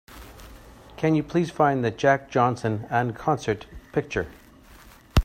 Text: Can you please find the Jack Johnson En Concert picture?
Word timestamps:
Can 0.97 1.13
you 1.13 1.21
please 1.21 1.51
find 1.51 1.85
the 1.85 1.91
Jack 1.91 2.31
Johnson 2.31 2.87
En 2.89 3.13
Concert 3.13 3.67
picture? 3.93 4.25